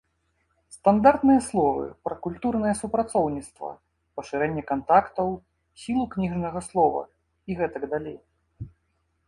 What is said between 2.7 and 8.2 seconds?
супрацоўніцтва, пашырэнне кантактаў, сілу кніжнага слова і гэтак далей.